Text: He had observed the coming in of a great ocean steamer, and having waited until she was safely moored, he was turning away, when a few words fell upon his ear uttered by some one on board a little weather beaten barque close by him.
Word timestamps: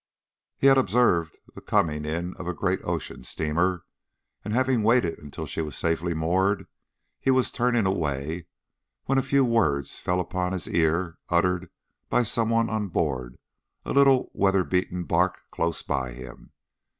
He 0.57 0.65
had 0.65 0.79
observed 0.79 1.37
the 1.53 1.61
coming 1.61 2.05
in 2.05 2.33
of 2.37 2.47
a 2.47 2.55
great 2.55 2.83
ocean 2.83 3.23
steamer, 3.23 3.85
and 4.43 4.51
having 4.51 4.81
waited 4.81 5.19
until 5.19 5.45
she 5.45 5.61
was 5.61 5.77
safely 5.77 6.15
moored, 6.15 6.65
he 7.19 7.29
was 7.29 7.51
turning 7.51 7.85
away, 7.85 8.47
when 9.05 9.19
a 9.19 9.21
few 9.21 9.45
words 9.45 9.99
fell 9.99 10.19
upon 10.19 10.53
his 10.53 10.67
ear 10.67 11.19
uttered 11.29 11.69
by 12.09 12.23
some 12.23 12.49
one 12.49 12.67
on 12.67 12.87
board 12.87 13.37
a 13.85 13.93
little 13.93 14.31
weather 14.33 14.63
beaten 14.63 15.03
barque 15.03 15.37
close 15.51 15.83
by 15.83 16.13
him. 16.13 16.51